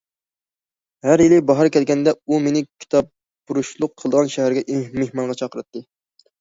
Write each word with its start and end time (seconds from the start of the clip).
ھەر 1.07 1.21
يىلى 1.23 1.37
باھار 1.49 1.69
كەلگەندە 1.75 2.15
ئۇ 2.25 2.41
مېنى 2.47 2.65
كىتابپۇرۇشلۇق 2.71 3.95
قىلىدىغان 4.03 4.35
شەھەرگە 4.39 4.67
مېھمانغا 4.99 5.41
چاقىراتتى. 5.45 5.89